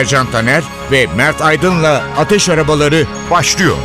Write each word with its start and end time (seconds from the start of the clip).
Ercan 0.00 0.30
Taner 0.30 0.64
ve 0.90 1.06
Mert 1.16 1.42
Aydın'la 1.42 2.04
Ateş 2.18 2.48
Arabaları 2.48 3.06
başlıyor. 3.30 3.76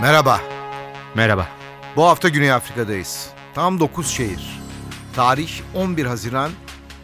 Merhaba. 0.00 0.40
Merhaba. 1.14 1.48
Bu 1.96 2.04
hafta 2.04 2.28
Güney 2.28 2.52
Afrika'dayız. 2.52 3.30
Tam 3.54 3.80
9 3.80 4.08
şehir. 4.08 4.60
Tarih 5.14 5.50
11 5.74 6.06
Haziran 6.06 6.50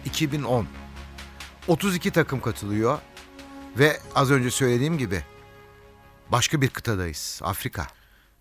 2010. 0.05 0.67
32 1.69 2.11
takım 2.11 2.41
katılıyor 2.41 2.99
ve 3.79 3.97
az 4.15 4.31
önce 4.31 4.51
söylediğim 4.51 4.99
gibi 4.99 5.23
başka 6.33 6.61
bir 6.63 6.69
kıtadayız. 6.69 7.41
Afrika. 7.45 7.87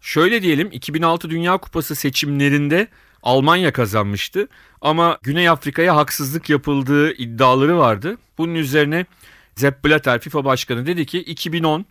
Şöyle 0.01 0.41
diyelim 0.41 0.69
2006 0.71 1.29
Dünya 1.29 1.57
Kupası 1.57 1.95
seçimlerinde 1.95 2.87
Almanya 3.23 3.73
kazanmıştı 3.73 4.47
ama 4.81 5.17
Güney 5.21 5.49
Afrika'ya 5.49 5.95
haksızlık 5.95 6.49
yapıldığı 6.49 7.13
iddiaları 7.13 7.77
vardı. 7.77 8.17
Bunun 8.37 8.55
üzerine 8.55 9.05
Sepp 9.55 9.85
Blatter 9.85 10.19
FIFA 10.19 10.45
başkanı 10.45 10.85
dedi 10.85 11.05
ki 11.05 11.19
2010 11.19 11.85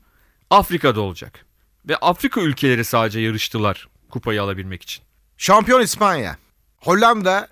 Afrika'da 0.51 1.01
olacak. 1.01 1.47
Ve 1.89 1.97
Afrika 1.97 2.41
ülkeleri 2.41 2.85
sadece 2.85 3.20
yarıştılar 3.20 3.89
kupayı 4.11 4.42
alabilmek 4.42 4.83
için. 4.83 5.05
Şampiyon 5.37 5.81
İspanya. 5.81 6.37
Hollanda 6.77 7.48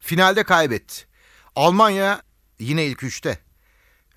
finalde 0.00 0.42
kaybetti. 0.42 1.04
Almanya 1.56 2.22
yine 2.58 2.86
ilk 2.86 3.02
üçte. 3.02 3.38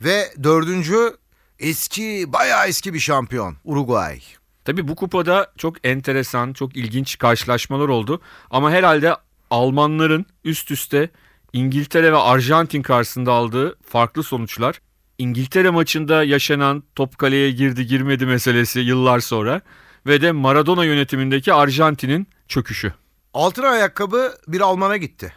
Ve 0.02 0.34
dördüncü 0.44 1.18
eski 1.60 2.34
bayağı 2.34 2.68
eski 2.68 2.94
bir 2.94 3.00
şampiyon 3.00 3.56
Uruguay. 3.64 4.22
Tabii 4.66 4.88
bu 4.88 4.96
kupada 4.96 5.52
çok 5.58 5.88
enteresan, 5.88 6.54
çok 6.54 6.76
ilginç 6.76 7.18
karşılaşmalar 7.18 7.88
oldu. 7.88 8.22
Ama 8.50 8.72
herhalde 8.72 9.16
Almanların 9.50 10.26
üst 10.44 10.72
üste 10.72 11.10
İngiltere 11.54 12.12
ve 12.12 12.18
Arjantin 12.18 12.82
karşısında 12.82 13.32
aldığı 13.32 13.78
farklı 13.84 14.24
sonuçlar. 14.24 14.82
İngiltere 15.18 15.70
maçında 15.70 16.24
yaşanan 16.24 16.84
top 16.96 17.18
kaleye 17.18 17.52
girdi 17.52 17.88
girmedi 17.88 18.26
meselesi 18.26 18.80
yıllar 18.80 19.20
sonra 19.20 19.62
ve 20.08 20.22
de 20.22 20.32
Maradona 20.32 20.86
yönetimindeki 20.86 21.54
Arjantin'in 21.54 22.28
çöküşü. 22.48 22.94
Altın 23.34 23.64
ayakkabı 23.64 24.34
bir 24.48 24.62
Alman'a 24.62 24.98
gitti. 24.98 25.34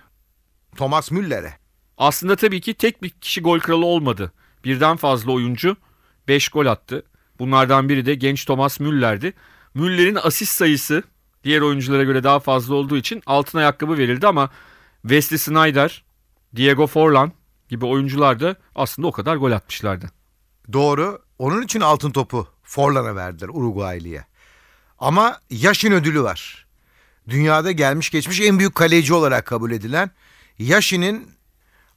Thomas 0.77 1.11
Müller'e. 1.11 1.53
Aslında 1.98 2.37
tabii 2.37 2.61
ki 2.61 2.75
tek 2.75 3.03
bir 3.03 3.11
kişi 3.11 3.41
gol 3.41 3.61
kralı 3.61 3.87
olmadı. 3.87 4.33
Birden 4.64 4.97
fazla 4.97 5.33
oyuncu 5.33 5.77
5 6.28 6.48
gol 6.48 6.66
attı. 6.66 7.02
Bunlardan 7.38 7.88
biri 7.88 8.06
de 8.06 8.14
genç 8.14 8.44
Thomas 8.44 8.80
Müller'di. 8.80 9.32
Müller'in 9.74 10.19
asist 10.22 10.52
sayısı 10.52 11.02
diğer 11.44 11.60
oyunculara 11.60 12.05
göre 12.05 12.24
daha 12.24 12.41
fazla 12.41 12.74
olduğu 12.74 12.96
için 12.96 13.22
altın 13.27 13.58
ayakkabı 13.58 13.98
verildi 13.98 14.26
ama 14.26 14.50
Wesley 15.03 15.38
Sneijder, 15.38 16.04
Diego 16.56 16.86
Forlan 16.86 17.32
gibi 17.69 17.86
oyuncular 17.86 18.41
da 18.41 18.56
aslında 18.75 19.09
o 19.09 19.12
kadar 19.12 19.36
gol 19.36 19.53
atmışlardı. 19.53 20.10
Doğru. 20.72 21.22
Onun 21.38 21.62
için 21.62 21.81
altın 21.81 22.10
topu 22.10 22.48
Forlan'a 22.62 23.16
verdiler 23.16 23.48
Uruguaylı'ya. 23.48 24.25
Ama 24.98 25.41
Yaşin 25.50 25.92
ödülü 25.92 26.22
var. 26.22 26.66
Dünyada 27.28 27.72
gelmiş 27.72 28.10
geçmiş 28.10 28.41
en 28.41 28.59
büyük 28.59 28.75
kaleci 28.75 29.15
olarak 29.15 29.47
kabul 29.47 29.70
edilen 29.70 30.10
Yaşin'in 30.59 31.31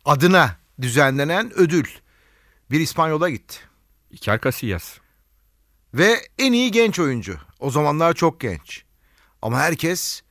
adına 0.06 0.56
düzenlenen 0.82 1.52
ödül 1.56 1.86
bir 2.72 2.80
İspanyola 2.80 3.30
gitti. 3.30 3.69
Iker 4.12 4.40
Casillas. 4.42 4.98
Ve 5.94 6.16
en 6.38 6.54
iyi 6.54 6.72
genç 6.72 7.00
oyuncu. 7.00 7.38
O 7.60 7.70
zamanlar 7.70 8.14
çok 8.14 8.40
genç. 8.40 8.84
Ama 9.42 9.60
herkes 9.60 10.22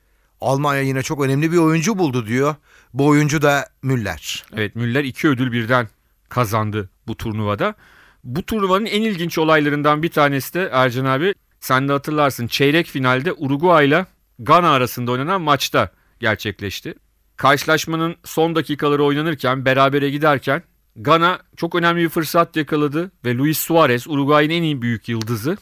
Almanya 0.41 0.81
yine 0.81 1.03
çok 1.03 1.21
önemli 1.21 1.51
bir 1.51 1.57
oyuncu 1.57 1.97
buldu 1.97 2.27
diyor. 2.27 2.55
Bu 2.93 3.07
oyuncu 3.07 3.41
da 3.41 3.69
Müller. 3.81 4.45
Evet 4.55 4.75
Müller 4.75 5.03
iki 5.03 5.27
ödül 5.27 5.51
birden 5.51 5.87
kazandı 6.29 6.89
bu 7.07 7.17
turnuvada. 7.17 7.75
Bu 8.23 8.45
turnuvanın 8.45 8.85
en 8.85 9.01
ilginç 9.01 9.37
olaylarından 9.37 10.03
bir 10.03 10.09
tanesi 10.09 10.53
de 10.53 10.69
Ercan 10.73 11.05
abi 11.05 11.33
sen 11.59 11.87
de 11.87 11.91
hatırlarsın 11.91 12.47
çeyrek 12.47 12.87
finalde 12.87 13.33
Uruguay 13.33 13.87
ile 13.87 14.05
Gana 14.39 14.71
arasında 14.71 15.11
oynanan 15.11 15.41
maçta 15.41 15.91
gerçekleşti. 16.19 16.93
Karşılaşmanın 17.35 18.15
son 18.25 18.55
dakikaları 18.55 19.03
oynanırken 19.03 19.65
berabere 19.65 20.09
giderken 20.09 20.63
Gana 21.01 21.39
çok 21.57 21.75
önemli 21.75 22.01
bir 22.01 22.09
fırsat 22.09 22.55
yakaladı 22.55 23.11
ve 23.25 23.35
Luis 23.37 23.59
Suarez 23.59 24.07
Uruguay'ın 24.07 24.49
en 24.49 24.63
iyi 24.63 24.81
büyük 24.81 25.09
yıldızı 25.09 25.57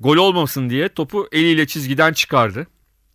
gol 0.00 0.16
olmasın 0.16 0.70
diye 0.70 0.88
topu 0.88 1.28
eliyle 1.32 1.66
çizgiden 1.66 2.12
çıkardı. 2.12 2.66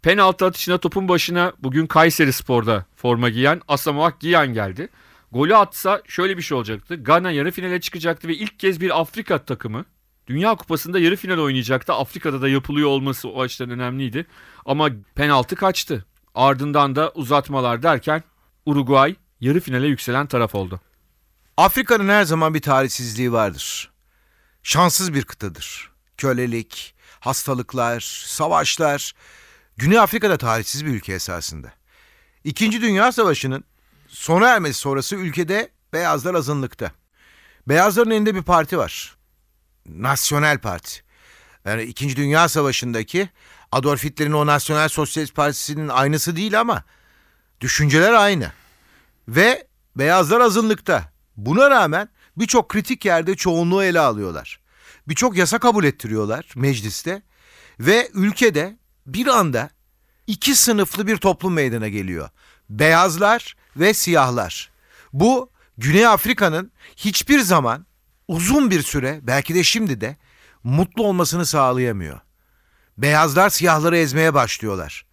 Penaltı 0.01 0.45
atışına 0.45 0.77
topun 0.77 1.07
başına 1.07 1.53
bugün 1.59 1.87
Kayseri 1.87 2.33
Spor'da 2.33 2.85
forma 2.95 3.29
giyen 3.29 3.61
Asamoah 3.67 4.19
Giyan 4.19 4.53
geldi. 4.53 4.89
Golü 5.31 5.55
atsa 5.55 6.01
şöyle 6.07 6.37
bir 6.37 6.41
şey 6.41 6.57
olacaktı. 6.57 6.95
Gana 6.95 7.31
yarı 7.31 7.51
finale 7.51 7.81
çıkacaktı 7.81 8.27
ve 8.27 8.35
ilk 8.35 8.59
kez 8.59 8.81
bir 8.81 8.99
Afrika 9.01 9.37
takımı 9.37 9.85
Dünya 10.27 10.55
Kupası'nda 10.55 10.99
yarı 10.99 11.15
final 11.15 11.37
oynayacaktı. 11.37 11.93
Afrika'da 11.93 12.41
da 12.41 12.49
yapılıyor 12.49 12.89
olması 12.89 13.29
o 13.29 13.41
açıdan 13.41 13.69
önemliydi. 13.69 14.25
Ama 14.65 14.89
penaltı 15.15 15.55
kaçtı. 15.55 16.05
Ardından 16.35 16.95
da 16.95 17.11
uzatmalar 17.15 17.83
derken 17.83 18.23
Uruguay 18.65 19.15
yarı 19.41 19.59
finale 19.59 19.87
yükselen 19.87 20.27
taraf 20.27 20.55
oldu. 20.55 20.81
Afrika'nın 21.57 22.09
her 22.09 22.23
zaman 22.23 22.53
bir 22.53 22.61
tarihsizliği 22.61 23.31
vardır. 23.31 23.91
Şanssız 24.63 25.13
bir 25.13 25.23
kıtadır. 25.23 25.91
Kölelik, 26.17 26.95
hastalıklar, 27.19 28.23
savaşlar. 28.25 29.13
Güney 29.77 29.99
Afrika'da 29.99 30.37
tarihsiz 30.37 30.85
bir 30.85 30.89
ülke 30.89 31.13
esasında. 31.13 31.73
İkinci 32.43 32.81
Dünya 32.81 33.11
Savaşı'nın 33.11 33.63
sona 34.07 34.49
ermesi 34.49 34.79
sonrası 34.79 35.15
ülkede 35.15 35.69
beyazlar 35.93 36.35
azınlıkta. 36.35 36.91
Beyazların 37.67 38.11
elinde 38.11 38.35
bir 38.35 38.43
parti 38.43 38.77
var. 38.77 39.15
Nasyonel 39.85 40.59
Parti. 40.59 41.03
Yani 41.65 41.83
İkinci 41.83 42.15
Dünya 42.15 42.49
Savaşı'ndaki 42.49 43.29
Adolf 43.71 44.03
Hitler'in 44.03 44.31
o 44.31 44.45
Nasyonel 44.45 44.89
Sosyalist 44.89 45.35
Partisi'nin 45.35 45.87
aynısı 45.87 46.35
değil 46.35 46.59
ama 46.59 46.83
düşünceler 47.61 48.13
aynı. 48.13 48.51
Ve 49.27 49.67
beyazlar 49.95 50.41
azınlıkta. 50.41 51.12
Buna 51.37 51.69
rağmen 51.69 52.09
birçok 52.37 52.69
kritik 52.69 53.05
yerde 53.05 53.35
çoğunluğu 53.35 53.83
ele 53.83 53.99
alıyorlar. 53.99 54.59
Birçok 55.07 55.37
yasa 55.37 55.59
kabul 55.59 55.83
ettiriyorlar 55.83 56.45
mecliste 56.55 57.21
ve 57.79 58.09
ülkede 58.13 58.77
bir 59.05 59.27
anda 59.27 59.69
iki 60.27 60.55
sınıflı 60.55 61.07
bir 61.07 61.17
toplum 61.17 61.53
meydana 61.53 61.87
geliyor. 61.87 62.29
Beyazlar 62.69 63.55
ve 63.75 63.93
siyahlar. 63.93 64.71
Bu 65.13 65.49
Güney 65.77 66.07
Afrika'nın 66.07 66.71
hiçbir 66.95 67.39
zaman 67.39 67.85
uzun 68.27 68.71
bir 68.71 68.81
süre 68.81 69.19
belki 69.23 69.55
de 69.55 69.63
şimdi 69.63 70.01
de 70.01 70.17
mutlu 70.63 71.03
olmasını 71.03 71.45
sağlayamıyor. 71.45 72.19
Beyazlar 72.97 73.49
siyahları 73.49 73.97
ezmeye 73.97 74.33
başlıyorlar. 74.33 75.05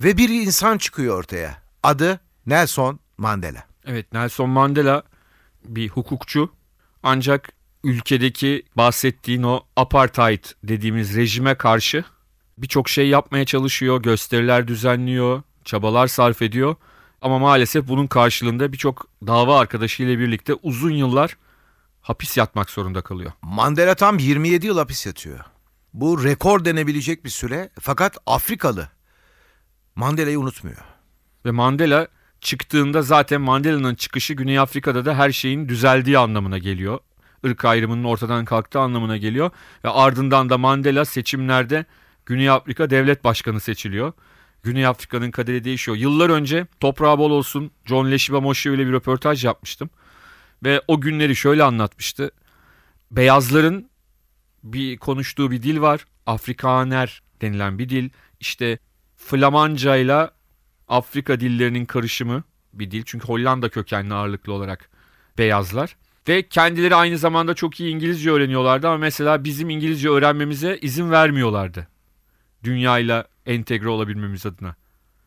Ve 0.00 0.16
bir 0.16 0.28
insan 0.28 0.78
çıkıyor 0.78 1.18
ortaya. 1.18 1.62
Adı 1.82 2.20
Nelson 2.46 3.00
Mandela. 3.18 3.64
Evet 3.86 4.12
Nelson 4.12 4.50
Mandela 4.50 5.02
bir 5.64 5.88
hukukçu 5.88 6.52
ancak 7.02 7.52
ülkedeki 7.84 8.62
bahsettiğin 8.76 9.42
o 9.42 9.60
apartheid 9.76 10.44
dediğimiz 10.64 11.16
rejime 11.16 11.54
karşı 11.54 12.04
birçok 12.58 12.88
şey 12.88 13.08
yapmaya 13.08 13.44
çalışıyor, 13.44 14.02
gösteriler 14.02 14.68
düzenliyor, 14.68 15.42
çabalar 15.64 16.06
sarf 16.06 16.42
ediyor. 16.42 16.76
Ama 17.20 17.38
maalesef 17.38 17.88
bunun 17.88 18.06
karşılığında 18.06 18.72
birçok 18.72 19.06
dava 19.26 19.58
arkadaşıyla 19.58 20.18
birlikte 20.18 20.54
uzun 20.54 20.90
yıllar 20.90 21.36
hapis 22.02 22.36
yatmak 22.36 22.70
zorunda 22.70 23.02
kalıyor. 23.02 23.32
Mandela 23.42 23.94
tam 23.94 24.18
27 24.18 24.66
yıl 24.66 24.78
hapis 24.78 25.06
yatıyor. 25.06 25.40
Bu 25.94 26.24
rekor 26.24 26.64
denebilecek 26.64 27.24
bir 27.24 27.30
süre 27.30 27.70
fakat 27.80 28.18
Afrikalı 28.26 28.88
Mandela'yı 29.94 30.40
unutmuyor. 30.40 30.84
Ve 31.44 31.50
Mandela 31.50 32.08
çıktığında 32.44 33.02
zaten 33.02 33.40
Mandela'nın 33.40 33.94
çıkışı 33.94 34.34
Güney 34.34 34.58
Afrika'da 34.58 35.04
da 35.04 35.18
her 35.18 35.32
şeyin 35.32 35.68
düzeldiği 35.68 36.18
anlamına 36.18 36.58
geliyor. 36.58 36.98
ırk 37.46 37.64
ayrımının 37.64 38.04
ortadan 38.04 38.44
kalktığı 38.44 38.80
anlamına 38.80 39.16
geliyor. 39.16 39.50
Ve 39.84 39.88
ardından 39.88 40.50
da 40.50 40.58
Mandela 40.58 41.04
seçimlerde 41.04 41.84
Güney 42.26 42.50
Afrika 42.50 42.90
devlet 42.90 43.24
başkanı 43.24 43.60
seçiliyor. 43.60 44.12
Güney 44.62 44.86
Afrika'nın 44.86 45.30
kaderi 45.30 45.64
değişiyor. 45.64 45.96
Yıllar 45.96 46.30
önce 46.30 46.66
toprağı 46.80 47.18
bol 47.18 47.30
olsun 47.30 47.70
John 47.86 48.10
Leshiba 48.10 48.40
Moshe 48.40 48.74
ile 48.74 48.86
bir 48.86 48.92
röportaj 48.92 49.44
yapmıştım. 49.44 49.90
Ve 50.64 50.82
o 50.88 51.00
günleri 51.00 51.36
şöyle 51.36 51.62
anlatmıştı. 51.64 52.30
Beyazların 53.10 53.90
bir 54.62 54.96
konuştuğu 54.96 55.50
bir 55.50 55.62
dil 55.62 55.80
var. 55.80 56.04
Afrikaner 56.26 57.22
denilen 57.42 57.78
bir 57.78 57.88
dil. 57.88 58.10
İşte 58.40 58.78
Flamanca 59.16 59.96
ile 59.96 60.30
Afrika 60.88 61.40
dillerinin 61.40 61.84
karışımı 61.84 62.42
bir 62.72 62.90
dil. 62.90 63.02
Çünkü 63.06 63.28
Hollanda 63.28 63.68
kökenli 63.68 64.14
ağırlıklı 64.14 64.52
olarak 64.52 64.90
beyazlar. 65.38 65.96
Ve 66.28 66.48
kendileri 66.48 66.94
aynı 66.94 67.18
zamanda 67.18 67.54
çok 67.54 67.80
iyi 67.80 67.90
İngilizce 67.90 68.30
öğreniyorlardı 68.30 68.88
ama 68.88 68.96
mesela 68.98 69.44
bizim 69.44 69.70
İngilizce 69.70 70.08
öğrenmemize 70.08 70.78
izin 70.82 71.10
vermiyorlardı. 71.10 71.88
Dünyayla 72.64 73.28
entegre 73.46 73.88
olabilmemiz 73.88 74.46
adına 74.46 74.74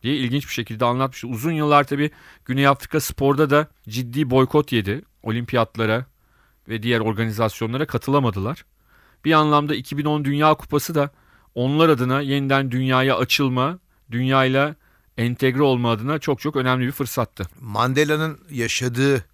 diye 0.02 0.16
ilginç 0.16 0.48
bir 0.48 0.52
şekilde 0.52 0.84
anlatmış. 0.84 1.24
Uzun 1.24 1.52
yıllar 1.52 1.84
tabii 1.84 2.10
Güney 2.44 2.66
Afrika 2.66 3.00
sporda 3.00 3.50
da 3.50 3.68
ciddi 3.88 4.30
boykot 4.30 4.72
yedi. 4.72 5.02
Olimpiyatlara 5.22 6.06
ve 6.68 6.82
diğer 6.82 7.00
organizasyonlara 7.00 7.86
katılamadılar. 7.86 8.64
Bir 9.24 9.32
anlamda 9.32 9.74
2010 9.74 10.24
Dünya 10.24 10.54
Kupası 10.54 10.94
da 10.94 11.10
onlar 11.54 11.88
adına 11.88 12.20
yeniden 12.20 12.70
dünyaya 12.70 13.16
açılma, 13.16 13.78
dünyayla 14.10 14.74
entegre 15.18 15.62
olma 15.62 15.90
adına 15.90 16.18
çok 16.18 16.40
çok 16.40 16.56
önemli 16.56 16.86
bir 16.86 16.92
fırsattı. 16.92 17.46
Mandela'nın 17.60 18.38
yaşadığı 18.50 19.24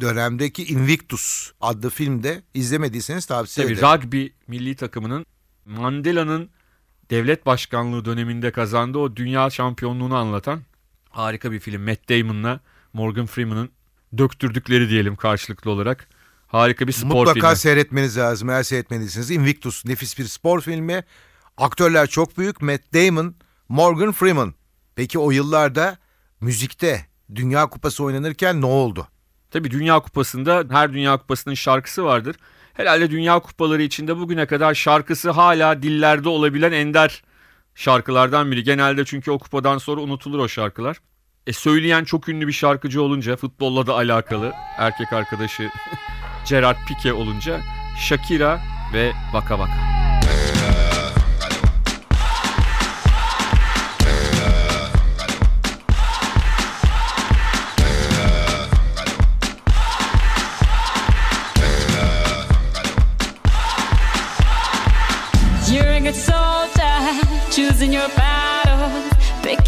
dönemdeki 0.00 0.64
Invictus 0.64 1.50
adlı 1.60 1.90
filmde 1.90 2.42
izlemediyseniz 2.54 3.26
tavsiye 3.26 3.66
Tabii 3.66 3.74
ederim. 3.78 3.88
rugby 3.88 4.26
milli 4.46 4.76
takımının 4.76 5.26
Mandela'nın 5.64 6.50
devlet 7.10 7.46
başkanlığı 7.46 8.04
döneminde 8.04 8.50
kazandığı 8.50 8.98
o 8.98 9.16
dünya 9.16 9.50
şampiyonluğunu 9.50 10.16
anlatan 10.16 10.60
harika 11.10 11.52
bir 11.52 11.60
film. 11.60 11.82
Matt 11.82 12.08
Damon'la 12.08 12.60
Morgan 12.92 13.26
Freeman'ın 13.26 13.70
döktürdükleri 14.18 14.88
diyelim 14.90 15.16
karşılıklı 15.16 15.70
olarak. 15.70 16.08
Harika 16.46 16.86
bir 16.86 16.92
spor 16.92 17.08
Mutlaka 17.08 17.40
filmi. 17.48 17.56
seyretmeniz 17.56 18.16
lazım 18.18 18.50
eğer 18.50 18.62
seyretmediyseniz. 18.62 19.30
Invictus 19.30 19.84
nefis 19.84 20.18
bir 20.18 20.24
spor 20.24 20.60
filmi. 20.60 21.04
Aktörler 21.56 22.06
çok 22.06 22.38
büyük. 22.38 22.62
Matt 22.62 22.94
Damon, 22.94 23.34
Morgan 23.68 24.12
Freeman. 24.12 24.54
Peki 24.96 25.18
o 25.18 25.30
yıllarda 25.30 25.98
müzikte 26.40 27.06
Dünya 27.34 27.66
Kupası 27.66 28.04
oynanırken 28.04 28.60
ne 28.60 28.66
oldu? 28.66 29.08
Tabii 29.50 29.70
Dünya 29.70 30.00
Kupası'nda 30.00 30.64
her 30.70 30.92
Dünya 30.92 31.16
Kupası'nın 31.16 31.54
şarkısı 31.54 32.04
vardır. 32.04 32.36
Herhalde 32.74 33.10
Dünya 33.10 33.38
Kupaları 33.38 33.82
içinde 33.82 34.16
bugüne 34.16 34.46
kadar 34.46 34.74
şarkısı 34.74 35.30
hala 35.30 35.82
dillerde 35.82 36.28
olabilen 36.28 36.72
ender 36.72 37.22
şarkılardan 37.74 38.52
biri. 38.52 38.62
Genelde 38.62 39.04
çünkü 39.04 39.30
o 39.30 39.38
kupadan 39.38 39.78
sonra 39.78 40.00
unutulur 40.00 40.38
o 40.38 40.48
şarkılar. 40.48 40.96
E 41.46 41.52
söyleyen 41.52 42.04
çok 42.04 42.28
ünlü 42.28 42.48
bir 42.48 42.52
şarkıcı 42.52 43.02
olunca 43.02 43.36
futbolla 43.36 43.86
da 43.86 43.94
alakalı 43.94 44.52
erkek 44.78 45.12
arkadaşı 45.12 45.70
Gerard 46.48 46.76
Pique 46.88 47.12
olunca 47.12 47.60
Shakira 47.98 48.60
ve 48.94 49.12
Vaka 49.32 49.58
Vaka. 49.58 49.85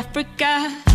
Africa. 0.00 0.89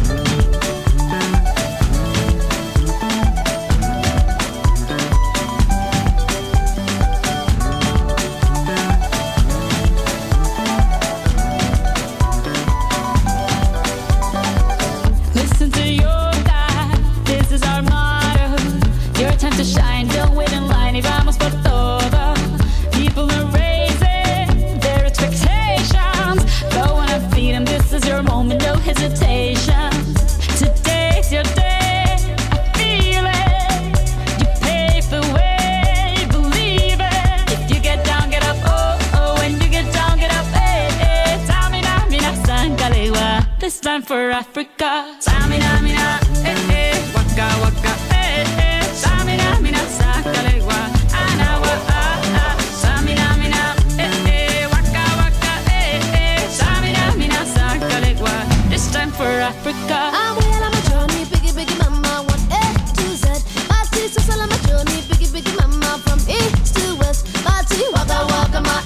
Africa. 44.50 45.18
Tamina, 45.22 45.82
mina, 45.82 46.20
eh, 46.46 46.56
eh. 46.70 47.04
Waka, 47.14 47.48
waka, 47.62 47.94
eh, 48.12 48.46
eh. 48.60 48.84
Tamina, 49.02 49.60
mina, 49.62 49.80
sangalewa. 49.98 50.80
Anawa, 51.12 51.74
ah, 51.90 52.22
ah. 52.42 52.56
Tamina, 52.82 53.28
mina, 53.42 53.76
eh, 53.98 54.30
eh. 54.30 54.68
Waka, 54.72 55.04
waka, 55.20 55.54
eh, 55.72 56.00
eh. 56.14 56.50
Tamina, 56.60 57.16
mina, 57.18 57.42
sangalewa. 57.56 58.34
This 58.70 58.92
time 58.92 59.12
for 59.12 59.28
Africa. 59.28 60.12
I'm 60.14 60.36
well 60.38 60.64
on 60.64 60.72
my 60.72 60.82
journey, 60.90 61.26
biggie, 61.32 61.54
biggie, 61.58 61.78
mama, 61.80 62.24
one 62.30 62.46
A 62.52 62.64
to 62.98 63.06
Z. 63.22 63.26
My 63.70 63.84
sister's 63.92 64.30
all 64.30 64.42
on 64.42 64.50
my 64.50 64.58
journey, 64.68 65.02
biggie, 65.10 65.30
biggie, 65.34 65.56
mama, 65.60 65.98
from 66.06 66.20
east 66.30 66.76
to 66.76 66.96
west. 67.00 67.26
My 67.44 67.64
tea, 67.70 67.88
waka, 67.94 68.20
waka, 68.32 68.62
my 68.62 68.80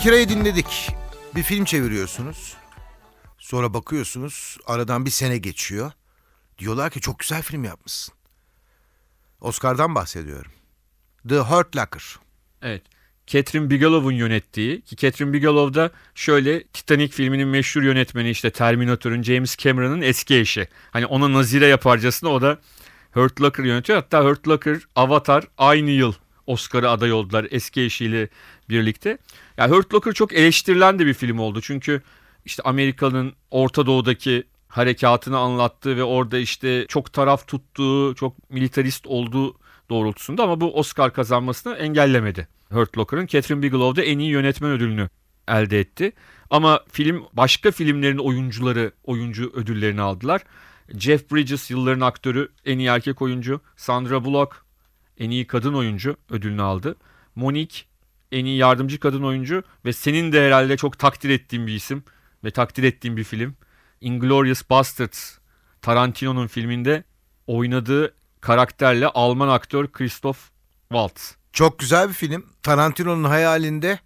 Shakira'yı 0.00 0.28
dinledik. 0.28 0.88
Bir 1.34 1.42
film 1.42 1.64
çeviriyorsunuz. 1.64 2.54
Sonra 3.38 3.74
bakıyorsunuz 3.74 4.56
aradan 4.66 5.06
bir 5.06 5.10
sene 5.10 5.38
geçiyor. 5.38 5.92
Diyorlar 6.58 6.90
ki 6.90 7.00
çok 7.00 7.18
güzel 7.18 7.42
film 7.42 7.64
yapmışsın. 7.64 8.14
Oscar'dan 9.40 9.94
bahsediyorum. 9.94 10.52
The 11.28 11.38
Hurt 11.38 11.76
Locker. 11.76 12.02
Evet. 12.62 12.82
Catherine 13.26 13.70
Bigelow'un 13.70 14.12
yönettiği 14.12 14.80
ki 14.82 14.96
Catherine 14.96 15.32
Bigelow 15.32 15.80
da 15.80 15.90
şöyle 16.14 16.64
Titanic 16.64 17.12
filminin 17.12 17.48
meşhur 17.48 17.82
yönetmeni 17.82 18.30
işte 18.30 18.50
Terminator'ın 18.50 19.22
James 19.22 19.56
Cameron'ın 19.56 20.00
eski 20.00 20.36
eşi. 20.36 20.68
Hani 20.90 21.06
ona 21.06 21.32
nazire 21.32 21.66
yaparcasına 21.66 22.30
o 22.30 22.42
da 22.42 22.58
Hurt 23.12 23.40
Locker 23.40 23.64
yönetiyor. 23.64 23.98
Hatta 23.98 24.24
Hurt 24.24 24.48
Locker, 24.48 24.78
Avatar 24.96 25.44
aynı 25.58 25.90
yıl 25.90 26.14
Oscar'a 26.46 26.90
aday 26.90 27.12
oldular 27.12 27.46
eski 27.50 27.80
eşiyle 27.82 28.28
birlikte. 28.68 29.18
Yani 29.56 29.74
Hurt 29.74 29.94
Locker 29.94 30.12
çok 30.12 30.32
eleştirilen 30.32 30.98
de 30.98 31.06
bir 31.06 31.14
film 31.14 31.38
oldu. 31.38 31.60
Çünkü 31.60 32.02
işte 32.44 32.62
Amerika'nın 32.62 33.32
Orta 33.50 33.86
Doğu'daki 33.86 34.44
harekatını 34.68 35.38
anlattığı 35.38 35.96
ve 35.96 36.04
orada 36.04 36.38
işte 36.38 36.86
çok 36.88 37.12
taraf 37.12 37.48
tuttuğu, 37.48 38.14
çok 38.14 38.50
militarist 38.50 39.06
olduğu 39.06 39.56
doğrultusunda 39.90 40.42
ama 40.42 40.60
bu 40.60 40.78
Oscar 40.78 41.12
kazanmasını 41.12 41.74
engellemedi. 41.74 42.48
Hurt 42.72 42.98
Locker'ın 42.98 43.26
Catherine 43.26 43.62
Bigelow 43.62 44.02
da 44.02 44.06
en 44.06 44.18
iyi 44.18 44.30
yönetmen 44.30 44.70
ödülünü 44.70 45.08
elde 45.48 45.80
etti. 45.80 46.12
Ama 46.50 46.80
film 46.92 47.24
başka 47.32 47.70
filmlerin 47.70 48.18
oyuncuları 48.18 48.92
oyuncu 49.04 49.52
ödüllerini 49.54 50.00
aldılar. 50.00 50.42
Jeff 50.98 51.32
Bridges 51.32 51.70
yılların 51.70 52.00
aktörü 52.00 52.48
en 52.64 52.78
iyi 52.78 52.88
erkek 52.88 53.22
oyuncu. 53.22 53.60
Sandra 53.76 54.24
Bullock 54.24 54.64
en 55.20 55.30
iyi 55.30 55.46
kadın 55.46 55.74
oyuncu 55.74 56.16
ödülünü 56.30 56.62
aldı. 56.62 56.96
Monique 57.34 57.80
en 58.32 58.44
iyi 58.44 58.56
yardımcı 58.56 59.00
kadın 59.00 59.22
oyuncu 59.22 59.62
ve 59.84 59.92
senin 59.92 60.32
de 60.32 60.46
herhalde 60.46 60.76
çok 60.76 60.98
takdir 60.98 61.30
ettiğin 61.30 61.66
bir 61.66 61.74
isim 61.74 62.04
ve 62.44 62.50
takdir 62.50 62.82
ettiğin 62.82 63.16
bir 63.16 63.24
film. 63.24 63.56
Inglourious 64.00 64.70
Basterds 64.70 65.38
Tarantino'nun 65.82 66.46
filminde 66.46 67.04
oynadığı 67.46 68.14
karakterle 68.40 69.06
Alman 69.06 69.48
aktör 69.48 69.88
Christoph 69.92 70.38
Waltz. 70.88 71.36
Çok 71.52 71.78
güzel 71.78 72.08
bir 72.08 72.14
film. 72.14 72.46
Tarantino'nun 72.62 73.24
hayalinde 73.24 73.98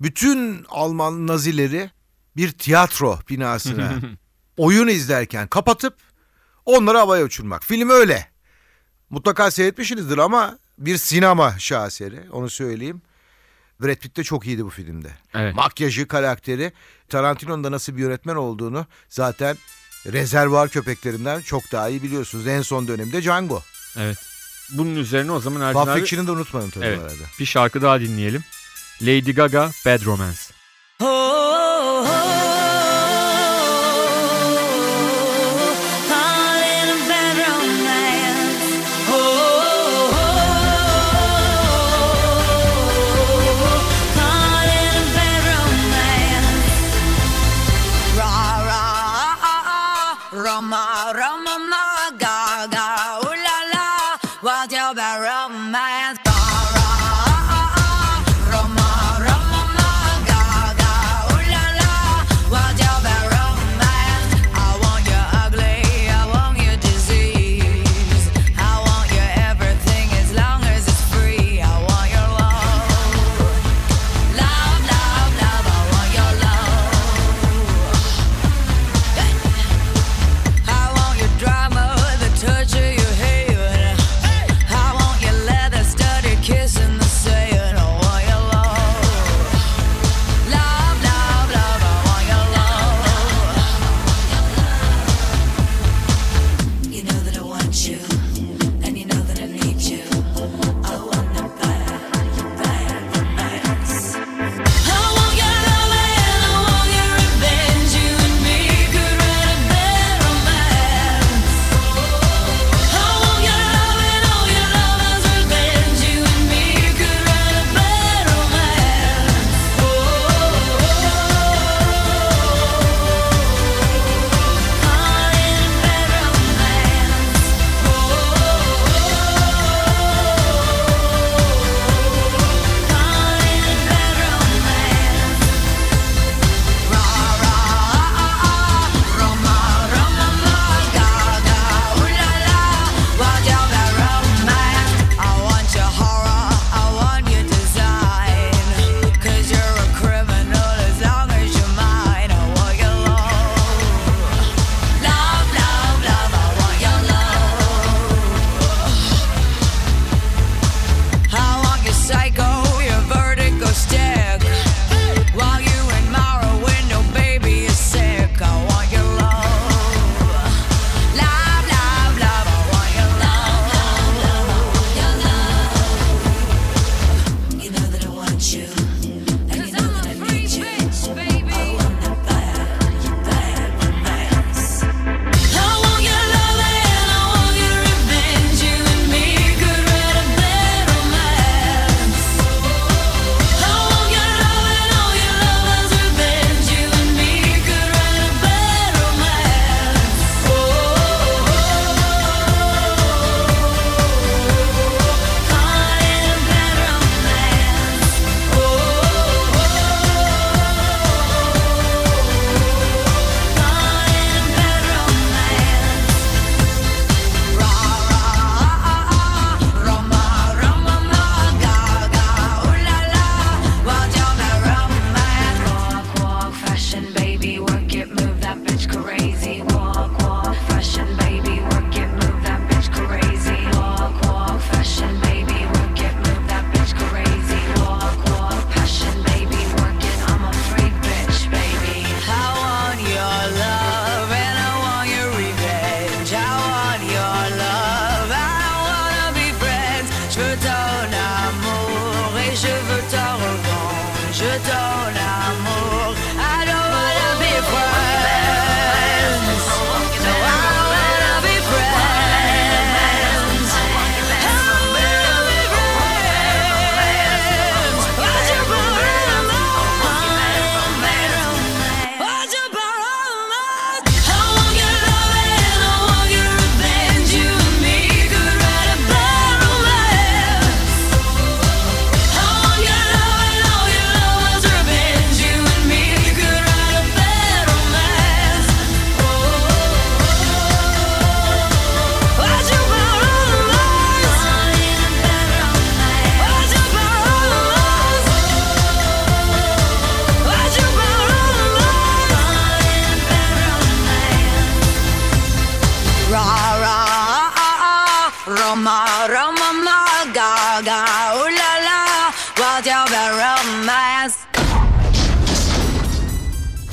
bütün 0.00 0.64
Alman 0.68 1.26
nazileri 1.26 1.90
bir 2.36 2.52
tiyatro 2.52 3.18
binasına 3.30 3.92
oyun 4.56 4.88
izlerken 4.88 5.48
kapatıp 5.48 5.96
onları 6.64 6.98
havaya 6.98 7.24
uçurmak. 7.24 7.64
Film 7.64 7.90
öyle. 7.90 8.33
Mutlaka 9.14 9.50
seyretmişsinizdir 9.50 10.18
ama 10.18 10.58
bir 10.78 10.96
sinema 10.96 11.58
şaheseri 11.58 12.20
onu 12.32 12.50
söyleyeyim. 12.50 13.02
Brad 13.82 13.94
Pitt 13.96 14.16
de 14.16 14.24
çok 14.24 14.46
iyiydi 14.46 14.64
bu 14.64 14.70
filmde. 14.70 15.10
Evet. 15.34 15.54
Makyajı, 15.54 16.08
karakteri, 16.08 16.72
Tarantino'nun 17.08 17.64
da 17.64 17.70
nasıl 17.72 17.96
bir 17.96 18.02
yönetmen 18.02 18.34
olduğunu 18.34 18.86
zaten 19.08 19.56
rezervuar 20.06 20.68
köpeklerinden 20.68 21.40
çok 21.40 21.72
daha 21.72 21.88
iyi 21.88 22.02
biliyorsunuz. 22.02 22.46
En 22.46 22.62
son 22.62 22.88
dönemde 22.88 23.22
Django. 23.22 23.62
Evet. 23.96 24.18
Bunun 24.70 24.96
üzerine 24.96 25.32
o 25.32 25.40
zaman 25.40 25.60
Ercan 25.60 25.84
Pulp 25.84 25.88
abi 25.94 26.00
Fiction'ı 26.00 26.26
da 26.26 26.32
unutmayın 26.32 26.70
tabii 26.70 26.84
Evet. 26.84 27.00
arada. 27.00 27.24
bir 27.40 27.46
şarkı 27.46 27.82
daha 27.82 28.00
dinleyelim. 28.00 28.44
Lady 29.02 29.32
Gaga 29.32 29.70
Bad 29.86 30.04
Romance. 30.04 30.38
Roma, 31.00 32.43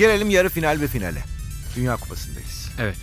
Gelelim 0.02 0.30
yarı 0.30 0.50
final 0.50 0.82
ve 0.82 0.88
finale. 0.88 1.24
Dünya 1.76 1.96
Kupası'ndayız 1.98 2.72
Evet. 2.80 2.98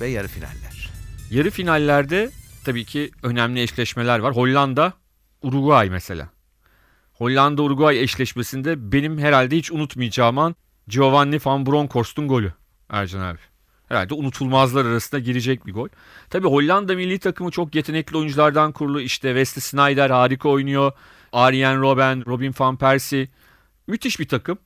ve 0.00 0.06
yarı 0.06 0.28
finaller. 0.28 0.90
Yarı 1.30 1.50
finallerde 1.50 2.30
tabii 2.64 2.84
ki 2.84 3.10
önemli 3.22 3.62
eşleşmeler 3.62 4.18
var. 4.18 4.36
Hollanda, 4.36 4.92
Uruguay 5.42 5.90
mesela. 5.90 6.28
Hollanda-Uruguay 7.18 8.02
eşleşmesinde 8.02 8.92
benim 8.92 9.18
herhalde 9.18 9.56
hiç 9.56 9.72
unutmayacağım 9.72 10.38
an 10.38 10.56
Giovanni 10.88 11.38
van 11.44 11.66
Bronckhorst'un 11.66 12.28
golü 12.28 12.52
Ercan 12.88 13.20
abi. 13.20 13.38
Herhalde 13.88 14.14
unutulmazlar 14.14 14.84
arasında 14.84 15.20
girecek 15.20 15.66
bir 15.66 15.72
gol. 15.72 15.88
Tabii 16.30 16.48
Hollanda 16.48 16.94
milli 16.94 17.18
takımı 17.18 17.50
çok 17.50 17.74
yetenekli 17.74 18.16
oyunculardan 18.16 18.72
kurulu. 18.72 19.00
İşte 19.00 19.28
Wesley 19.28 19.62
Sneijder 19.62 20.10
harika 20.10 20.48
oynuyor. 20.48 20.92
Arjen 21.32 21.80
Robben, 21.80 22.26
Robin 22.26 22.54
van 22.58 22.76
Persie. 22.76 23.28
Müthiş 23.86 24.20
bir 24.20 24.28
takım. 24.28 24.58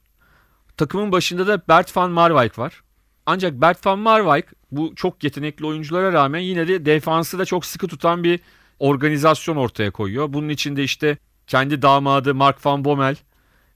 Takımın 0.78 1.12
başında 1.12 1.46
da 1.46 1.62
Bert 1.68 1.96
van 1.96 2.10
Marwijk 2.10 2.58
var. 2.58 2.82
Ancak 3.26 3.52
Bert 3.52 3.86
van 3.86 3.98
Marwijk 3.98 4.46
bu 4.70 4.94
çok 4.94 5.24
yetenekli 5.24 5.66
oyunculara 5.66 6.12
rağmen 6.12 6.38
yine 6.38 6.68
de 6.68 6.86
defansı 6.86 7.38
da 7.38 7.44
çok 7.44 7.66
sıkı 7.66 7.88
tutan 7.88 8.24
bir 8.24 8.40
organizasyon 8.78 9.56
ortaya 9.56 9.90
koyuyor. 9.90 10.32
Bunun 10.32 10.48
içinde 10.48 10.84
işte 10.84 11.18
kendi 11.46 11.82
damadı 11.82 12.34
Mark 12.34 12.66
van 12.66 12.84
Bommel 12.84 13.16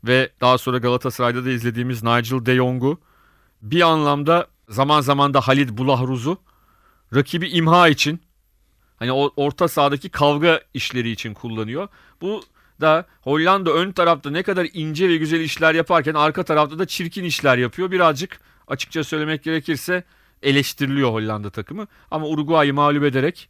ve 0.04 0.30
daha 0.40 0.58
sonra 0.58 0.78
Galatasaray'da 0.78 1.44
da 1.44 1.50
izlediğimiz 1.50 2.02
Nigel 2.02 2.46
de 2.46 2.56
Jong'u 2.56 3.00
bir 3.62 3.80
anlamda 3.80 4.46
zaman 4.68 5.00
zaman 5.00 5.34
da 5.34 5.40
Halid 5.40 5.78
Bulahruz'u 5.78 6.38
rakibi 7.14 7.48
imha 7.48 7.88
için 7.88 8.20
hani 8.96 9.12
orta 9.12 9.68
sahadaki 9.68 10.08
kavga 10.08 10.60
işleri 10.74 11.10
için 11.10 11.34
kullanıyor. 11.34 11.88
Bu 12.20 12.42
da 12.82 13.06
Hollanda 13.20 13.72
ön 13.72 13.92
tarafta 13.92 14.30
ne 14.30 14.42
kadar 14.42 14.68
ince 14.72 15.08
ve 15.08 15.16
güzel 15.16 15.40
işler 15.40 15.74
yaparken 15.74 16.14
arka 16.14 16.42
tarafta 16.42 16.78
da 16.78 16.86
çirkin 16.86 17.24
işler 17.24 17.58
yapıyor. 17.58 17.90
Birazcık 17.90 18.40
açıkça 18.68 19.04
söylemek 19.04 19.44
gerekirse 19.44 20.04
eleştiriliyor 20.42 21.12
Hollanda 21.12 21.50
takımı. 21.50 21.86
Ama 22.10 22.26
Uruguay'ı 22.26 22.74
mağlup 22.74 23.04
ederek 23.04 23.48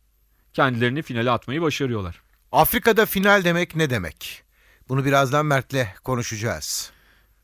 kendilerini 0.53 1.03
finale 1.03 1.31
atmayı 1.31 1.63
başarıyorlar. 1.63 2.23
Afrika'da 2.53 3.07
final 3.07 3.45
demek 3.45 3.77
ne 3.77 3.91
demek? 3.91 4.43
Bunu 4.89 5.05
birazdan 5.05 5.47
Mert'le 5.47 5.87
konuşacağız. 6.05 6.93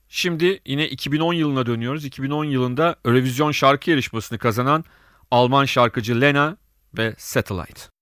Şimdi 0.09 0.61
yine 0.67 0.89
2010 0.89 1.33
yılına 1.33 1.67
dönüyoruz. 1.67 2.05
2010 2.05 2.45
yılında 2.45 2.97
Eurovision 3.05 3.53
şarkı 3.53 3.91
yarışmasını 3.91 4.39
kazanan 4.39 4.85
Alman 5.31 5.65
şarkıcı 5.65 6.21
Lena 6.21 6.57
ve 6.99 7.15
Satellite. 7.19 7.98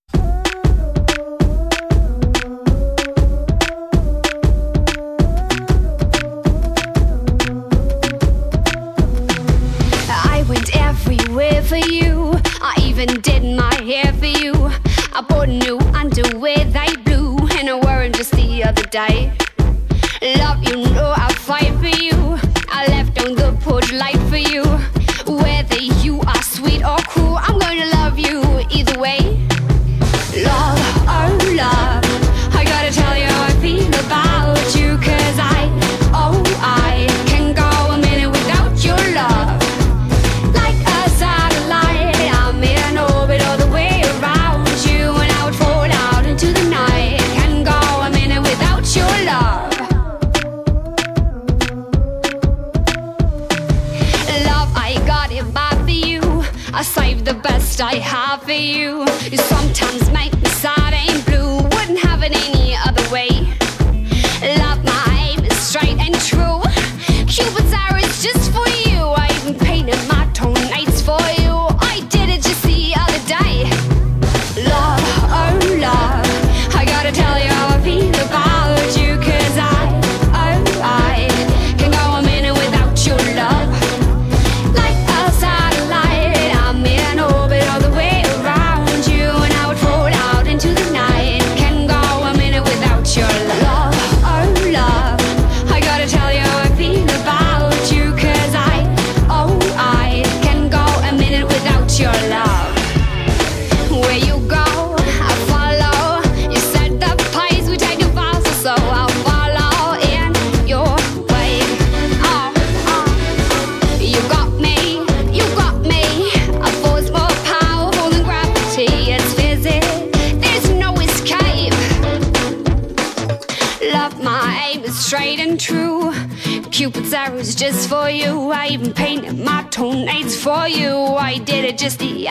For 11.81 11.89
you. 11.93 12.33
I 12.61 12.75
even 12.83 13.21
did 13.21 13.43
my 13.43 13.75
hair 13.83 14.13
for 14.15 14.27
you. 14.27 14.55
I 15.13 15.21
bought 15.29 15.49
new 15.49 15.79
underwear 15.95 16.65
they 16.77 16.93
blue, 17.05 17.37
and 17.59 17.69
I 17.69 17.75
wore 17.75 17.85
wore 17.85 18.03
'em 18.03 18.13
just 18.13 18.33
the 18.33 18.65
other 18.65 18.87
day. 19.01 19.33
Love, 20.41 20.61
you 20.69 20.77
know 20.95 21.13
I 21.17 21.29
fight 21.49 21.73
for 21.83 21.95
you. 22.05 22.17
I 22.79 22.87
left 22.95 23.15
on 23.23 23.35
the 23.35 23.53
porch 23.65 23.93
light 23.93 24.21
for 24.31 24.43
you. 24.53 24.66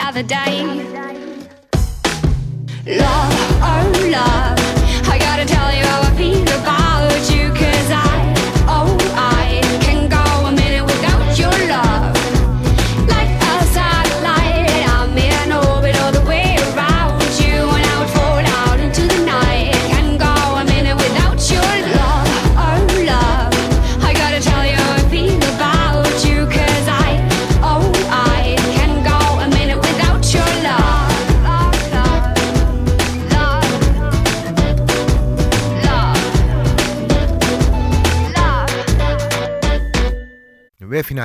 Other 0.06 0.22
day. 0.22 0.95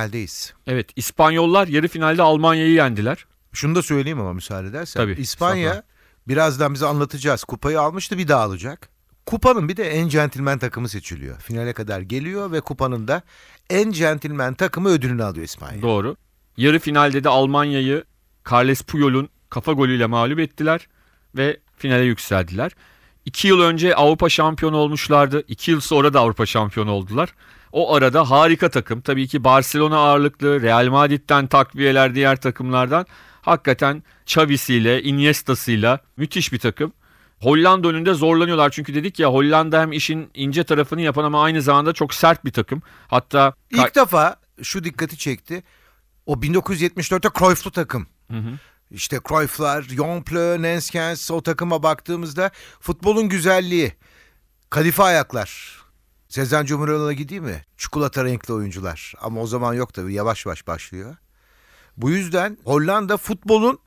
Finaldeyiz. 0.02 0.54
Evet 0.66 0.90
İspanyollar 0.96 1.68
yarı 1.68 1.88
finalde 1.88 2.22
Almanya'yı 2.22 2.72
yendiler. 2.72 3.26
Şunu 3.52 3.74
da 3.74 3.82
söyleyeyim 3.82 4.20
ama 4.20 4.32
müsaade 4.32 4.68
edersen. 4.68 5.00
Tabii, 5.00 5.20
İspanya 5.20 5.82
birazdan 6.28 6.74
bize 6.74 6.86
anlatacağız. 6.86 7.44
Kupayı 7.44 7.80
almıştı 7.80 8.18
bir 8.18 8.28
daha 8.28 8.40
alacak. 8.40 8.88
Kupanın 9.26 9.68
bir 9.68 9.76
de 9.76 9.90
en 9.90 10.08
centilmen 10.08 10.58
takımı 10.58 10.88
seçiliyor. 10.88 11.40
Finale 11.40 11.72
kadar 11.72 12.00
geliyor 12.00 12.52
ve 12.52 12.60
kupanın 12.60 13.08
da 13.08 13.22
en 13.70 13.90
centilmen 13.90 14.54
takımı 14.54 14.88
ödülünü 14.88 15.24
alıyor 15.24 15.44
İspanya. 15.44 15.82
Doğru. 15.82 16.16
Yarı 16.56 16.78
finalde 16.78 17.24
de 17.24 17.28
Almanya'yı 17.28 18.04
Carles 18.50 18.82
Puyol'un 18.82 19.28
kafa 19.50 19.72
golüyle 19.72 20.06
mağlup 20.06 20.38
ettiler 20.38 20.88
ve 21.36 21.60
finale 21.76 22.04
yükseldiler. 22.04 22.72
İki 23.24 23.48
yıl 23.48 23.60
önce 23.60 23.94
Avrupa 23.94 24.28
şampiyonu 24.28 24.76
olmuşlardı. 24.76 25.44
İki 25.48 25.70
yıl 25.70 25.80
sonra 25.80 26.14
da 26.14 26.20
Avrupa 26.20 26.46
şampiyonu 26.46 26.90
oldular. 26.90 27.34
O 27.72 27.94
arada 27.94 28.30
harika 28.30 28.70
takım. 28.70 29.00
Tabii 29.00 29.28
ki 29.28 29.44
Barcelona 29.44 29.96
ağırlıklı, 29.96 30.62
Real 30.62 30.86
Madrid'den 30.86 31.46
takviyeler 31.46 32.14
diğer 32.14 32.40
takımlardan. 32.40 33.06
Hakikaten 33.42 34.02
Xavi'siyle, 34.26 35.02
Iniesta'sıyla 35.02 35.98
müthiş 36.16 36.52
bir 36.52 36.58
takım. 36.58 36.92
Hollanda 37.40 37.88
önünde 37.88 38.14
zorlanıyorlar 38.14 38.70
çünkü 38.70 38.94
dedik 38.94 39.18
ya 39.18 39.32
Hollanda 39.32 39.80
hem 39.80 39.92
işin 39.92 40.30
ince 40.34 40.64
tarafını 40.64 41.00
yapan 41.00 41.24
ama 41.24 41.42
aynı 41.42 41.62
zamanda 41.62 41.92
çok 41.92 42.14
sert 42.14 42.44
bir 42.44 42.52
takım. 42.52 42.82
Hatta 43.08 43.52
İlk 43.70 43.94
defa 43.94 44.36
şu 44.62 44.84
dikkati 44.84 45.18
çekti. 45.18 45.62
O 46.26 46.34
1974'te 46.34 47.28
Cruyff'lu 47.38 47.70
takım. 47.70 48.06
İşte 48.90 49.20
Cruyff'lar, 49.28 49.82
Jonplö, 49.82 50.62
Nenskens 50.62 51.30
o 51.30 51.42
takıma 51.42 51.82
baktığımızda 51.82 52.50
futbolun 52.80 53.28
güzelliği. 53.28 53.92
Kadife 54.70 55.02
ayaklar. 55.02 55.81
Sezen 56.32 56.66
Cumhuriyet'e 56.66 57.14
gideyim 57.14 57.44
mi? 57.44 57.64
Çikolata 57.76 58.24
renkli 58.24 58.54
oyuncular. 58.54 59.14
Ama 59.20 59.40
o 59.40 59.46
zaman 59.46 59.74
yok 59.74 59.94
tabii 59.94 60.14
yavaş 60.14 60.46
yavaş 60.46 60.66
başlıyor. 60.66 61.16
Bu 61.96 62.10
yüzden 62.10 62.58
Hollanda 62.64 63.16
futbolun 63.16 63.78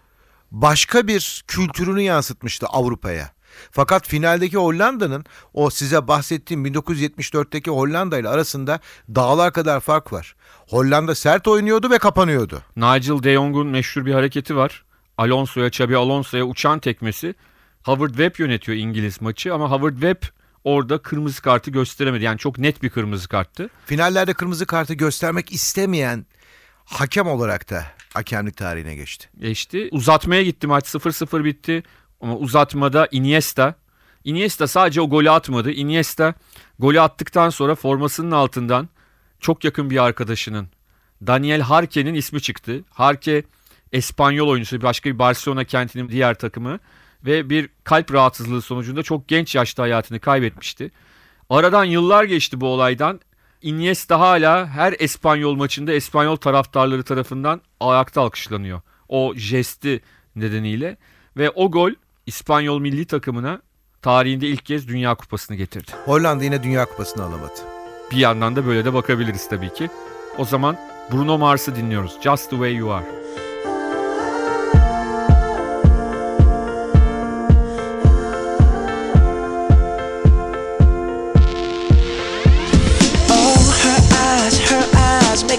başka 0.52 1.08
bir 1.08 1.44
kültürünü 1.48 2.02
yansıtmıştı 2.02 2.66
Avrupa'ya. 2.68 3.32
Fakat 3.72 4.08
finaldeki 4.08 4.58
Hollanda'nın 4.58 5.26
o 5.54 5.70
size 5.70 6.08
bahsettiğim 6.08 6.66
1974'teki 6.66 7.72
Hollanda 7.72 8.18
ile 8.18 8.30
arasında 8.30 8.80
dağlar 9.16 9.54
kadar 9.54 9.80
fark 9.80 10.14
var. 10.14 10.36
Hollanda 10.70 11.16
sert 11.16 11.48
oynuyordu 11.48 11.90
ve 11.90 11.98
kapanıyordu. 11.98 12.62
Nigel 12.76 13.24
de 13.24 13.34
Jong'un 13.34 13.68
meşhur 13.68 14.06
bir 14.06 14.14
hareketi 14.14 14.56
var. 14.56 14.86
Alonso'ya, 15.18 15.68
Xabi 15.68 15.98
Alonso'ya 15.98 16.46
uçan 16.46 16.80
tekmesi. 16.80 17.36
Howard 17.84 18.10
Webb 18.10 18.40
yönetiyor 18.40 18.78
İngiliz 18.78 19.22
maçı 19.22 19.54
ama 19.54 19.72
Howard 19.72 19.94
Webb 19.94 20.24
orada 20.66 20.98
kırmızı 20.98 21.42
kartı 21.42 21.72
gösteremedi. 21.72 22.24
Yani 22.24 22.38
çok 22.38 22.58
net 22.58 22.84
bir 22.84 22.90
kırmızı 22.90 23.28
karttı. 23.28 23.70
Finallerde 23.86 24.34
kırmızı 24.34 24.66
kartı 24.66 24.94
göstermek 24.94 25.52
istemeyen 25.52 26.26
hakem 26.86 27.28
olarak 27.28 27.70
da 27.70 27.86
hakemlik 28.14 28.58
tarihine 28.58 28.96
geçti. 28.96 29.30
geçti. 29.40 29.90
Uzatmaya 29.92 30.44
gitti 30.44 30.68
maç 30.68 30.86
0-0 30.86 31.44
bitti. 31.44 31.84
Ama 32.22 32.36
uzatmada 32.36 33.08
Iniesta. 33.12 33.76
Iniesta 34.24 34.68
sadece 34.68 35.02
o 35.02 35.10
golü 35.10 35.32
atmadı. 35.32 35.72
Iniesta 35.72 36.34
golü 36.80 37.02
attıktan 37.02 37.50
sonra 37.50 37.76
formasının 37.76 38.32
altından 38.32 38.90
çok 39.40 39.64
yakın 39.64 39.90
bir 39.90 40.04
arkadaşının 40.04 40.68
Daniel 41.28 41.62
Harke'nin 41.62 42.14
ismi 42.14 42.42
çıktı. 42.42 42.84
Harke 42.90 43.44
Espanyol 43.92 44.48
oyuncusu 44.48 44.82
başka 44.82 45.10
bir 45.10 45.20
Barcelona 45.20 45.64
kentinin 45.64 46.10
diğer 46.10 46.34
takımı 46.34 46.80
ve 47.26 47.50
bir 47.50 47.70
kalp 47.84 48.14
rahatsızlığı 48.14 48.62
sonucunda 48.62 49.04
çok 49.04 49.28
genç 49.28 49.56
yaşta 49.56 49.84
hayatını 49.84 50.20
kaybetmişti. 50.20 50.92
Aradan 51.50 51.84
yıllar 51.84 52.24
geçti 52.24 52.62
bu 52.62 52.68
olaydan. 52.68 53.20
Iniesta 53.62 54.20
hala 54.20 54.68
her 54.68 54.96
Espanyol 55.00 55.56
maçında 55.56 55.94
Espanyol 55.94 56.36
taraftarları 56.36 57.04
tarafından 57.04 57.62
ayakta 57.80 58.22
alkışlanıyor. 58.22 58.82
O 59.10 59.34
jesti 59.36 60.02
nedeniyle 60.36 60.98
ve 61.38 61.50
o 61.50 61.72
gol 61.72 61.92
İspanyol 62.26 62.80
milli 62.80 63.06
takımına 63.06 63.62
tarihinde 64.02 64.48
ilk 64.48 64.66
kez 64.66 64.88
Dünya 64.88 65.16
Kupası'nı 65.16 65.58
getirdi. 65.58 65.92
Hollanda 66.06 66.44
yine 66.44 66.64
Dünya 66.64 66.86
Kupası'nı 66.86 67.24
alamadı. 67.24 67.54
Bir 68.12 68.18
yandan 68.18 68.56
da 68.56 68.66
böyle 68.66 68.86
de 68.86 68.94
bakabiliriz 68.94 69.50
tabii 69.50 69.74
ki. 69.74 69.90
O 70.38 70.46
zaman 70.46 70.78
Bruno 71.12 71.38
Mars'ı 71.38 71.76
dinliyoruz. 71.76 72.18
Just 72.22 72.50
the 72.50 72.56
way 72.56 72.74
you 72.74 72.92
are. 72.92 73.25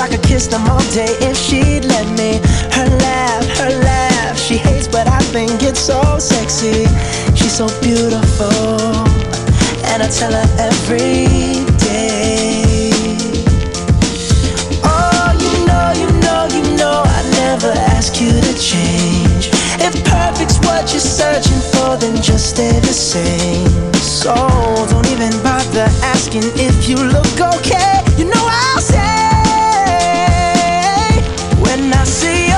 I 0.00 0.08
could 0.08 0.22
kiss 0.22 0.46
them 0.46 0.66
all 0.66 0.80
day 0.94 1.12
if 1.20 1.36
she'd 1.36 1.84
let 1.84 2.08
me. 2.16 2.40
Her 2.72 2.88
laugh, 3.04 3.46
her 3.58 3.68
laugh, 3.84 4.38
she 4.38 4.56
hates, 4.56 4.88
but 4.88 5.06
I 5.06 5.18
think 5.18 5.62
it's 5.62 5.78
so 5.78 6.00
sexy. 6.18 6.86
She's 7.36 7.52
so 7.52 7.68
beautiful, 7.82 8.48
and 9.92 10.02
I 10.02 10.08
tell 10.08 10.32
her 10.32 10.48
every 10.58 11.26
day. 11.76 12.92
Oh, 14.82 15.36
you 15.44 15.66
know, 15.68 15.92
you 16.00 16.08
know, 16.24 16.48
you 16.56 16.76
know, 16.76 17.02
I 17.04 17.20
never 17.44 17.70
ask 17.92 18.22
you 18.22 18.30
to 18.32 18.54
change. 18.58 19.50
If 19.84 20.02
perfect's 20.04 20.58
what 20.60 20.90
you're 20.92 21.00
searching 21.00 21.60
for, 21.72 21.98
then 21.98 22.16
just 22.22 22.48
stay 22.48 22.80
the 22.80 22.94
same. 22.94 23.92
So 24.00 24.32
don't 24.88 25.06
even 25.08 25.30
bother 25.42 25.88
asking 26.08 26.44
if 26.56 26.88
you 26.88 26.96
look 26.96 27.36
okay. 27.54 28.00
You 28.16 28.24
know 28.24 28.46
I'll 28.48 28.80
say 28.80 29.29
when 31.70 31.92
I 31.92 32.02
see 32.04 32.49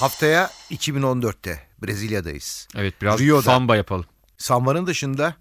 Haftaya 0.00 0.50
2014'te 0.70 1.60
Brezilya'dayız. 1.82 2.68
Evet 2.76 2.94
biraz 3.02 3.20
Rio'da. 3.20 3.42
samba 3.42 3.76
yapalım. 3.76 4.06
Samba'nın 4.38 4.86
dışında 4.86 5.34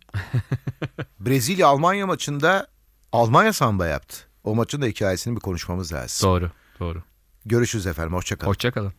Brezilya 1.20 1.68
Almanya 1.68 2.08
maçında 2.08 2.68
Almanya 3.12 3.54
samba 3.54 3.88
yaptı. 3.88 4.29
O 4.50 4.56
maçın 4.56 4.82
da 4.82 4.86
hikayesini 4.86 5.36
bir 5.36 5.42
konuşmamız 5.42 5.94
lazım. 5.94 6.30
Doğru. 6.30 6.52
Doğru. 6.80 7.04
Görüşürüz 7.46 7.88
efendim. 7.88 8.14
Hoşçakalın. 8.14 8.50
Hoşçakalın. 8.50 8.94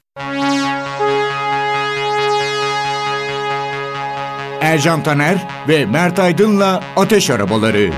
Ercan 4.60 5.02
Taner 5.02 5.48
ve 5.68 5.86
Mert 5.86 6.18
Aydın'la 6.18 6.84
Ateş 6.96 7.30
Arabaları. 7.30 7.92